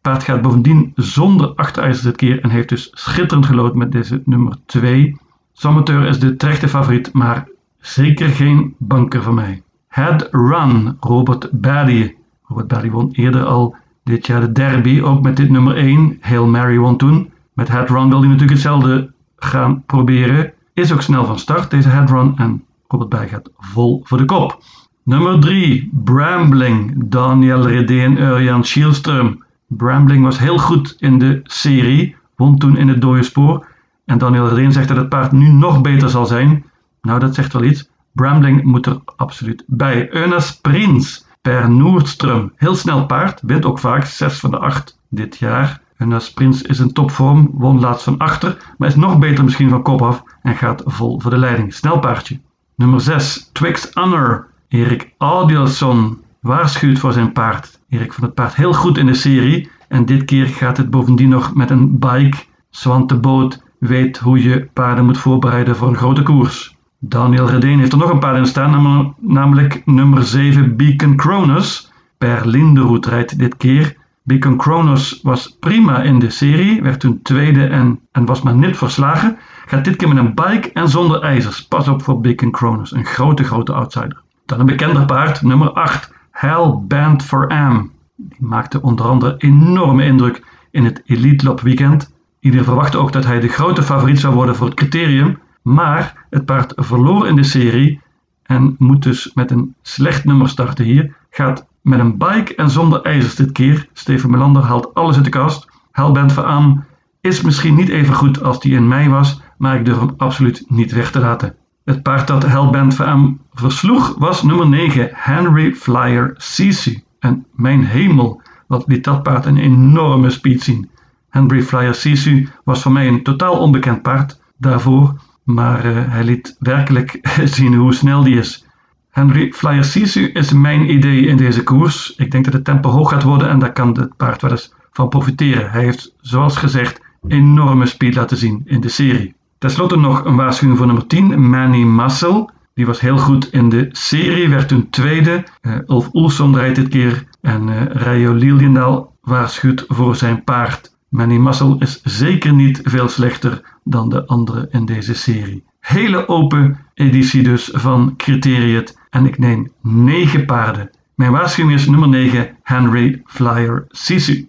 Paard 0.02 0.24
gaat 0.24 0.42
bovendien 0.42 0.92
zonder 0.96 1.48
achterijzers 1.56 2.04
dit 2.04 2.16
keer 2.16 2.42
en 2.42 2.50
heeft 2.50 2.70
dus 2.70 2.90
schitterend 2.94 3.46
gelood 3.46 3.76
met 3.76 3.92
deze 3.92 4.22
nummer 4.26 4.58
2. 4.66 5.18
Samateur 5.54 6.08
is 6.08 6.20
de 6.20 6.36
terechte 6.36 6.68
favoriet, 6.68 7.14
maar 7.14 7.48
zeker 7.84 8.30
geen 8.30 8.76
banker 8.78 9.24
voor 9.24 9.34
mij. 9.34 9.62
Head 9.88 10.28
Run, 10.32 10.98
Robert 11.00 11.50
Badie. 11.52 12.18
Robert 12.44 12.68
Badie 12.68 12.92
won 12.92 13.12
eerder 13.12 13.44
al 13.44 13.76
dit 14.04 14.28
jaar 14.28 14.42
de 14.42 14.52
derby, 14.52 15.02
ook 15.02 15.22
met 15.22 15.38
dit 15.38 15.50
nummer 15.50 15.76
1. 15.76 16.18
Hail 16.22 16.48
Mary 16.48 16.78
won 16.78 16.98
toen. 16.98 17.32
Met 17.54 17.68
Head 17.68 17.90
Run 17.90 18.10
wil 18.10 18.20
hij 18.20 18.28
natuurlijk 18.28 18.52
hetzelfde 18.52 19.12
gaan 19.36 19.84
proberen. 19.86 20.54
Is 20.74 20.94
ook 20.94 21.02
snel 21.02 21.26
van 21.26 21.40
start, 21.40 21.72
deze 21.72 21.90
Head 21.90 22.10
Run. 22.10 22.34
En 22.38 22.64
Robert 22.88 23.10
Badie 23.10 23.30
gaat 23.30 23.50
vol 23.58 24.02
voor 24.04 24.18
de 24.18 24.26
kop. 24.26 24.64
Nummer 25.04 25.40
3, 25.40 25.90
Brambling, 26.04 26.94
Daniel 27.06 27.68
Redé 27.68 28.00
en 28.00 28.18
Urjan 28.18 28.64
Schielström. 28.64 29.44
Brambling 29.68 30.24
was 30.24 30.40
heel 30.40 30.58
goed 30.58 30.96
in 31.00 31.20
de 31.20 31.40
serie, 31.44 32.16
won 32.36 32.58
toen 32.58 32.78
in 32.78 32.88
het 32.88 33.02
dode 33.02 33.24
spoor. 33.24 33.68
En 34.06 34.18
Daniel 34.18 34.48
Redeen 34.48 34.72
zegt 34.72 34.88
dat 34.88 34.98
het 34.98 35.10
paard 35.10 35.32
nu 35.32 35.48
nog 35.48 35.82
beter 35.82 36.10
zal 36.10 36.26
zijn. 36.26 36.64
Nou, 37.08 37.20
dat 37.20 37.36
zegt 37.36 37.54
wel 37.54 37.64
iets. 37.64 37.90
Brambling 38.12 38.64
moet 38.64 38.86
er 38.86 39.02
absoluut 39.16 39.64
bij. 39.68 40.10
Earnest 40.10 40.62
Prins, 40.62 41.26
per 41.42 41.70
Noordström. 41.70 42.54
Heel 42.56 42.76
snel 42.76 43.06
paard, 43.06 43.42
wint 43.42 43.66
ook 43.66 43.80
vaak 43.80 44.06
6 44.06 44.40
van 44.40 44.52
de 44.52 44.58
8 44.58 45.00
dit 45.10 45.38
jaar. 45.38 45.82
Earnest 45.98 46.34
Prins 46.34 46.62
is 46.62 46.80
in 46.80 46.94
topvorm, 46.94 47.50
won 47.54 47.80
laatst 47.80 48.04
van 48.04 48.18
achter, 48.18 48.74
maar 48.78 48.88
is 48.88 48.96
nog 48.96 49.20
beter 49.20 49.44
misschien 49.44 49.70
van 49.70 49.82
kop 49.82 50.02
af 50.02 50.24
en 50.42 50.56
gaat 50.56 50.84
vol 50.86 51.20
voor 51.20 51.32
de 51.32 51.38
leiding. 51.38 51.74
Snel 51.74 52.00
paardje. 52.00 52.40
Nummer 52.76 53.02
6, 53.02 53.50
Twix 53.52 53.90
Honor. 53.94 54.48
Erik 54.68 55.14
Adielson 55.18 56.22
waarschuwt 56.40 57.00
voor 57.00 57.14
zijn 57.14 57.32
paard. 57.32 57.80
Erik 57.90 58.14
vond 58.14 58.26
het 58.26 58.36
paard 58.36 58.56
heel 58.56 58.74
goed 58.74 58.98
in 58.98 59.06
de 59.06 59.14
serie 59.14 59.70
en 59.88 60.06
dit 60.06 60.26
keer 60.26 60.48
gaat 60.48 60.78
het 60.78 60.90
bovendien 60.90 61.30
nog 61.30 61.56
met 61.56 61.70
een 61.70 62.00
bike. 62.00 62.38
Zwante 62.70 63.20
Boot 63.20 63.64
weet 63.80 64.18
hoe 64.18 64.44
je 64.44 64.70
paarden 64.74 65.06
moet 65.06 65.18
voorbereiden 65.18 65.76
voor 65.76 65.88
een 65.88 65.96
grote 65.96 66.24
koers. 66.24 66.76
Daniel 67.06 67.50
Redeen 67.50 67.80
heeft 67.80 67.92
er 67.92 67.98
nog 67.98 68.10
een 68.10 68.20
paard 68.20 68.38
in 68.38 68.46
staan, 68.46 69.16
namelijk 69.20 69.82
nummer 69.86 70.24
7 70.24 70.76
Beacon 70.76 71.16
Cronus. 71.16 71.92
Per 72.18 72.48
Linderoet 72.48 73.06
rijdt 73.06 73.40
dit 73.40 73.58
keer. 73.58 73.96
Beacon 74.22 74.58
Cronus 74.58 75.20
was 75.24 75.58
prima 75.60 76.02
in 76.02 76.20
de 76.20 76.30
serie, 76.30 76.82
werd 76.82 77.00
toen 77.00 77.22
tweede 77.22 77.66
en, 77.66 78.00
en 78.12 78.26
was 78.26 78.42
maar 78.42 78.56
net 78.56 78.78
verslagen. 78.78 79.38
Gaat 79.66 79.86
dit 79.86 79.96
keer 79.96 80.08
met 80.08 80.18
een 80.18 80.34
bike 80.34 80.72
en 80.74 80.90
zonder 80.90 81.22
ijzers. 81.22 81.68
Pas 81.68 81.88
op 81.88 82.04
voor 82.04 82.22
Beacon 82.22 82.52
Cronus, 82.52 82.92
een 82.92 83.06
grote, 83.06 83.44
grote 83.44 83.74
outsider. 83.74 84.22
Dan 84.46 84.60
een 84.60 84.66
bekender 84.66 85.06
paard, 85.06 85.42
nummer 85.42 85.72
8, 85.72 86.14
Hell 86.32 86.80
Band 86.88 87.24
for 87.24 87.48
Am. 87.48 87.92
Die 88.16 88.38
maakte 88.40 88.82
onder 88.82 89.06
andere 89.06 89.36
enorme 89.38 90.06
indruk 90.06 90.46
in 90.72 90.86
het 90.86 91.02
Elite 91.06 91.46
Lop 91.46 91.62
weekend. 91.62 92.14
Iedereen 92.40 92.66
verwachtte 92.66 92.98
ook 92.98 93.12
dat 93.12 93.26
hij 93.26 93.40
de 93.40 93.48
grote 93.48 93.84
favoriet 93.84 94.20
zou 94.20 94.34
worden 94.34 94.56
voor 94.56 94.66
het 94.66 94.76
criterium, 94.76 95.38
maar 95.64 96.26
het 96.30 96.46
paard 96.46 96.74
verloor 96.76 97.28
in 97.28 97.36
de 97.36 97.44
serie 97.44 98.02
en 98.44 98.76
moet 98.78 99.04
dus 99.04 99.32
met 99.34 99.52
een 99.52 99.76
slecht 99.82 100.26
nummer 100.26 100.50
starten 100.50 100.86
hier. 100.86 101.16
Gaat 101.30 101.66
met 101.82 102.00
een 102.00 102.18
bike 102.18 102.56
en 102.56 102.70
zonder 102.70 103.02
ijzers 103.02 103.36
dit 103.36 103.52
keer. 103.52 103.88
Steven 103.94 104.32
Melander 104.32 104.64
haalt 104.64 104.94
alles 104.94 105.16
uit 105.16 105.24
de 105.24 105.30
kast. 105.30 105.68
Hellbent 105.92 106.34
voor 106.34 106.44
Am 106.44 106.84
is 107.22 107.42
misschien 107.42 107.76
niet 107.76 107.90
even 107.90 108.16
goed 108.16 108.44
als 108.44 108.60
die 108.60 108.76
in 108.76 108.88
mei 108.88 109.10
was, 109.10 109.42
maar 109.58 109.76
ik 109.76 109.86
durf 109.86 110.00
hem 110.00 110.14
absoluut 110.18 110.66
niet 110.68 110.92
weg 110.92 111.12
te 111.12 111.20
laten. 111.20 111.56
Het 111.86 112.04
paard 112.04 112.28
dat 112.28 112.46
Hellbent 112.46 112.96
voor 112.96 113.06
Am 113.06 113.40
versloeg 113.54 114.16
was 114.18 114.44
nummer 114.44 114.68
9, 114.68 115.10
Henry 115.12 115.74
Flyer 115.74 116.34
Sisu. 116.38 117.04
En 117.20 117.46
mijn 117.52 117.86
hemel, 117.86 118.42
wat 118.68 118.84
liet 118.88 119.04
dat 119.04 119.24
paard 119.24 119.46
een 119.46 119.58
enorme 119.58 120.30
speed 120.30 120.62
zien. 120.62 120.90
Henry 121.30 121.64
Flyer 121.64 121.94
Sisu 121.94 122.50
was 122.64 122.82
voor 122.82 122.92
mij 122.92 123.08
een 123.08 123.24
totaal 123.24 123.58
onbekend 123.58 124.02
paard 124.02 124.42
daarvoor, 124.58 125.16
maar 125.44 125.86
uh, 125.86 126.12
hij 126.12 126.24
liet 126.24 126.56
werkelijk 126.60 127.20
zien 127.56 127.74
hoe 127.74 127.94
snel 127.94 128.24
die 128.24 128.38
is. 128.38 128.66
Henry 129.10 129.52
Flyer 129.52 130.34
is 130.34 130.54
mijn 130.54 130.92
idee 130.92 131.26
in 131.26 131.38
deze 131.38 131.64
koers. 131.64 132.14
Ik 132.18 132.32
denk 132.32 132.46
dat 132.46 132.54
het 132.54 132.64
tempo 132.64 132.90
hoog 132.90 133.10
gaat 133.10 133.24
worden 133.24 133.50
en 133.50 133.60
daar 133.60 133.74
kan 133.74 133.98
het 133.98 134.18
paard 134.18 134.42
wel 134.42 134.52
eens 134.52 134.74
van 134.92 135.10
profiteren. 135.10 135.72
Hij 135.72 135.84
heeft, 135.84 136.14
zoals 136.22 136.58
gezegd, 136.58 137.02
enorme 137.28 137.86
speed 137.86 138.16
laten 138.16 138.38
zien 138.38 138.62
in 138.66 138.82
de 138.82 138.90
serie. 138.90 139.36
Ten 139.58 139.70
slotte 139.70 139.98
nog 139.98 140.26
een 140.26 140.36
waarschuwing 140.36 140.78
voor 140.78 140.88
nummer 140.88 141.08
10, 141.08 141.50
Manny 141.50 141.84
Muscle. 141.84 142.50
Die 142.74 142.86
was 142.86 143.00
heel 143.00 143.18
goed 143.18 143.52
in 143.52 143.70
de 143.70 143.88
serie, 143.92 144.50
werd 144.50 144.68
toen 144.68 144.90
tweede. 144.90 145.44
Uh, 145.62 145.76
Ulf 145.88 146.10
Oelson 146.14 146.56
rijdt 146.56 146.76
dit 146.76 146.88
keer 146.88 147.24
en 147.42 147.68
uh, 147.68 147.86
Rayo 147.86 148.34
Liliendaal 148.34 149.16
waarschuwt 149.22 149.86
voor 149.88 150.16
zijn 150.16 150.44
paard. 150.44 150.93
Manny 151.14 151.38
Muscle 151.38 151.76
is 151.80 152.02
zeker 152.04 152.54
niet 152.54 152.82
veel 152.84 153.10
slechter 153.10 153.62
dan 153.84 154.10
de 154.10 154.26
andere 154.26 154.68
in 154.72 154.86
deze 154.86 155.14
serie. 155.14 155.64
Hele 155.80 156.28
open 156.28 156.80
editie 156.94 157.44
dus 157.44 157.70
van 157.74 158.14
Criteriet 158.18 159.00
en 159.10 159.26
ik 159.26 159.38
neem 159.38 159.72
9 159.82 160.46
paarden. 160.46 160.90
Mijn 161.16 161.32
waarschuwing 161.32 161.80
is 161.80 161.88
nummer 161.88 162.10
9, 162.10 162.58
Henry 162.64 163.22
Flyer 163.26 163.86
Sisu. 163.88 164.48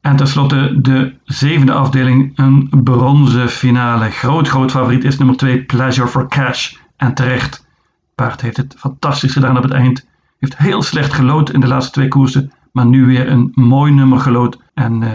En 0.00 0.16
tenslotte 0.16 0.80
de 0.80 1.14
zevende 1.24 1.72
afdeling, 1.72 2.32
een 2.34 2.70
bronzen 2.84 3.48
finale. 3.48 4.10
Groot, 4.10 4.48
groot 4.48 4.70
favoriet 4.70 5.04
is 5.04 5.18
nummer 5.18 5.36
2, 5.36 5.64
Pleasure 5.64 6.08
for 6.08 6.28
Cash. 6.28 6.74
En 6.96 7.14
terecht. 7.14 7.66
Paard 8.14 8.40
heeft 8.40 8.56
het 8.56 8.74
fantastisch 8.78 9.32
gedaan 9.32 9.56
op 9.56 9.62
het 9.62 9.72
eind. 9.72 10.06
Heeft 10.38 10.56
heel 10.56 10.82
slecht 10.82 11.12
gelood 11.12 11.52
in 11.52 11.60
de 11.60 11.66
laatste 11.66 11.92
twee 11.92 12.08
koersen. 12.08 12.52
Maar 12.76 12.86
nu 12.86 13.06
weer 13.06 13.28
een 13.28 13.50
mooi 13.54 13.92
nummer 13.92 14.20
gelood. 14.20 14.58
En 14.74 15.02
uh, 15.02 15.12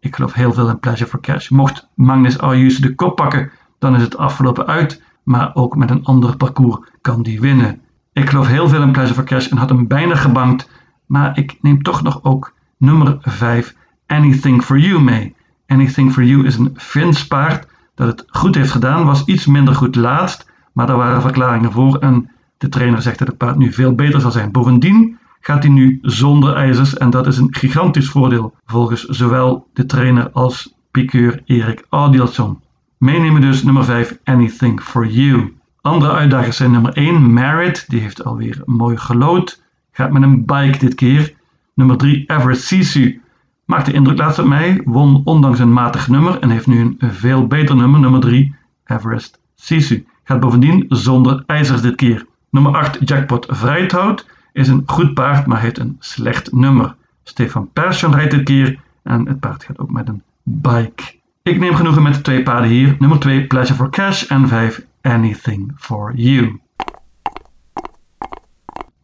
ik 0.00 0.14
geloof 0.14 0.32
heel 0.32 0.52
veel 0.52 0.68
in 0.68 0.78
Pleasure 0.78 1.10
for 1.10 1.20
Cash. 1.20 1.48
Mocht 1.48 1.88
Magnus 1.94 2.38
Ayus 2.38 2.78
de 2.78 2.94
kop 2.94 3.16
pakken, 3.16 3.50
dan 3.78 3.94
is 3.94 4.02
het 4.02 4.16
afgelopen 4.16 4.66
uit. 4.66 5.02
Maar 5.22 5.50
ook 5.54 5.76
met 5.76 5.90
een 5.90 6.04
ander 6.04 6.36
parcours 6.36 6.78
kan 7.00 7.22
die 7.22 7.40
winnen. 7.40 7.80
Ik 8.12 8.28
geloof 8.28 8.46
heel 8.46 8.68
veel 8.68 8.82
in 8.82 8.92
Pleasure 8.92 9.14
for 9.14 9.24
Cash 9.24 9.48
en 9.48 9.56
had 9.56 9.68
hem 9.68 9.86
bijna 9.86 10.14
gebankt. 10.14 10.70
Maar 11.06 11.38
ik 11.38 11.58
neem 11.60 11.82
toch 11.82 12.02
nog 12.02 12.22
ook 12.22 12.52
nummer 12.78 13.16
5. 13.20 13.74
Anything 14.06 14.62
for 14.62 14.78
You 14.78 15.02
mee. 15.02 15.34
Anything 15.66 16.12
for 16.12 16.24
You 16.24 16.46
is 16.46 16.56
een 16.56 16.72
Fins 16.76 17.26
paard 17.26 17.66
dat 17.94 18.06
het 18.06 18.24
goed 18.26 18.54
heeft 18.54 18.70
gedaan, 18.70 19.04
was 19.04 19.24
iets 19.24 19.46
minder 19.46 19.74
goed 19.74 19.96
laatst, 19.96 20.50
maar 20.72 20.86
daar 20.86 20.96
waren 20.96 21.20
verklaringen 21.20 21.72
voor 21.72 21.98
en 21.98 22.30
de 22.58 22.68
trainer 22.68 23.02
zegt 23.02 23.18
dat 23.18 23.28
het 23.28 23.36
paard 23.36 23.56
nu 23.56 23.72
veel 23.72 23.94
beter 23.94 24.20
zal 24.20 24.30
zijn. 24.30 24.52
Bovendien 24.52 25.18
gaat 25.46 25.62
hij 25.62 25.72
nu 25.72 25.98
zonder 26.02 26.54
ijzers 26.54 26.96
en 26.96 27.10
dat 27.10 27.26
is 27.26 27.38
een 27.38 27.54
gigantisch 27.54 28.08
voordeel 28.08 28.54
volgens 28.66 29.04
zowel 29.04 29.68
de 29.72 29.86
trainer 29.86 30.30
als 30.30 30.74
piqueur 30.90 31.42
Erik 31.44 31.86
Audielson. 31.88 32.60
Meenemen 32.98 33.40
dus 33.40 33.62
nummer 33.62 33.84
5 33.84 34.18
Anything 34.24 34.82
for 34.82 35.06
You. 35.06 35.56
Andere 35.80 36.12
uitdagers 36.12 36.56
zijn 36.56 36.70
nummer 36.70 36.92
1 36.92 37.32
Merit, 37.32 37.84
die 37.88 38.00
heeft 38.00 38.24
alweer 38.24 38.62
mooi 38.64 38.96
gelood, 38.96 39.62
gaat 39.92 40.12
met 40.12 40.22
een 40.22 40.44
bike 40.44 40.78
dit 40.78 40.94
keer. 40.94 41.34
Nummer 41.74 41.96
3 41.96 42.24
Everett 42.26 42.60
Sisu 42.60 43.22
Maakte 43.64 43.92
indruk 43.92 44.18
laatst 44.18 44.38
op 44.38 44.46
mij, 44.46 44.80
won 44.84 45.22
ondanks 45.24 45.58
een 45.58 45.72
matig 45.72 46.08
nummer 46.08 46.38
en 46.38 46.50
heeft 46.50 46.66
nu 46.66 46.80
een 46.80 47.12
veel 47.12 47.46
beter 47.46 47.76
nummer, 47.76 48.00
nummer 48.00 48.20
3, 48.20 48.54
Everest 48.84 49.38
Sisu. 49.54 50.06
Gaat 50.24 50.40
bovendien 50.40 50.84
zonder 50.88 51.42
ijzers 51.46 51.80
dit 51.80 51.94
keer. 51.94 52.26
Nummer 52.50 52.76
8, 52.76 52.98
Jackpot 53.08 53.46
Vrijthout, 53.50 54.26
is 54.54 54.68
een 54.68 54.82
goed 54.86 55.14
paard, 55.14 55.46
maar 55.46 55.60
heeft 55.60 55.78
een 55.78 55.96
slecht 55.98 56.52
nummer. 56.52 56.94
Stefan 57.22 57.70
Persson 57.72 58.14
rijdt 58.14 58.30
dit 58.30 58.42
keer 58.42 58.78
en 59.02 59.26
het 59.26 59.40
paard 59.40 59.64
gaat 59.64 59.78
ook 59.78 59.90
met 59.90 60.08
een 60.08 60.22
bike. 60.42 61.02
Ik 61.42 61.58
neem 61.58 61.74
genoegen 61.74 62.02
met 62.02 62.24
twee 62.24 62.42
paarden 62.42 62.70
hier. 62.70 62.96
Nummer 62.98 63.18
2, 63.18 63.46
Pleasure 63.46 63.74
for 63.74 63.90
Cash 63.90 64.24
en 64.24 64.48
5, 64.48 64.86
Anything 65.02 65.72
for 65.76 66.12
You. 66.14 66.60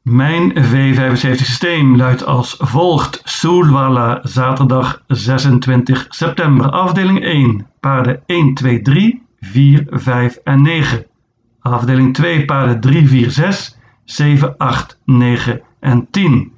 Mijn 0.02 0.52
V75 0.52 1.34
systeem 1.34 1.96
luidt 1.96 2.24
als 2.24 2.56
volgt. 2.58 3.20
Soelwalla, 3.24 4.20
zaterdag 4.22 5.02
26 5.06 6.06
september. 6.08 6.70
Afdeling 6.70 7.24
1, 7.24 7.66
paarden 7.80 8.22
1, 8.26 8.54
2, 8.54 8.82
3, 8.82 9.22
4, 9.40 9.86
5 9.88 10.38
en 10.44 10.62
9. 10.62 11.06
Afdeling 11.60 12.14
2, 12.14 12.44
paarden 12.44 12.80
3, 12.80 13.08
4, 13.08 13.30
6, 13.30 13.78
7, 14.10 14.54
8, 14.58 14.98
9 15.04 15.62
en 15.80 16.08
10. 16.10 16.52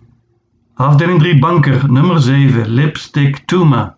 Afdeling 0.74 1.18
3, 1.18 1.38
banker 1.38 1.92
nummer 1.92 2.20
7, 2.20 2.68
Lipstick 2.68 3.36
Tuma. 3.46 3.96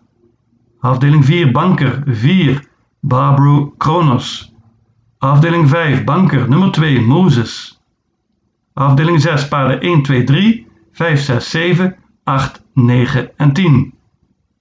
Afdeling 0.79 1.25
4 1.25 1.51
banker 1.51 2.03
4 2.05 2.59
Barbro 2.99 3.73
Kronos. 3.77 4.53
Afdeling 5.19 5.69
5 5.69 6.03
banker 6.03 6.49
nummer 6.49 6.71
2 6.71 7.01
Mozes. 7.01 7.81
Afdeling 8.73 9.21
6 9.21 9.47
paarden 9.47 9.81
1, 9.81 10.03
2, 10.03 10.23
3, 10.23 10.67
5, 10.91 11.17
6, 11.17 11.49
7, 11.49 11.95
8, 12.23 12.61
9 12.73 13.31
en 13.37 13.53
10. 13.53 13.93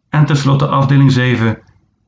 En 0.09 0.27
tenslotte 0.27 0.67
afdeling 0.67 1.13
7 1.13 1.63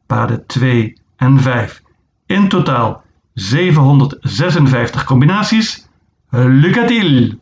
paarden 0.06 0.44
2 0.46 0.96
en 1.16 1.40
5. 1.40 1.82
In 2.26 2.48
totaal 2.48 3.02
756 3.34 5.04
combinaties. 5.04 5.85
Look 6.32 6.76
at 6.76 6.90
him. 6.90 7.40